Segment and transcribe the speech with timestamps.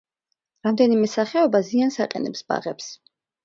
[0.67, 2.93] რამდენიმე სახეობა ზიანს აყენებს ბაღებს.